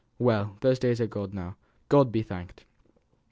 Well! 0.17 0.57
those 0.61 0.79
days 0.79 0.99
are 0.99 1.03
all 1.15 1.21
over 1.25 1.35
now. 1.35 1.57
God 1.87 2.11
be 2.11 2.23
thanked!" 2.23 2.65